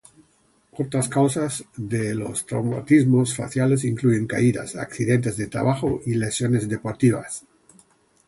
Otras 0.71 1.07
causas 1.07 1.63
de 1.77 2.15
los 2.15 2.47
traumatismos 2.47 3.35
faciales 3.35 3.83
incluyen 3.83 4.25
caídas, 4.25 4.75
accidentes 4.75 5.37
de 5.37 5.45
trabajo, 5.45 6.01
y 6.07 6.15
lesiones 6.15 6.67
deportivas. 6.67 7.45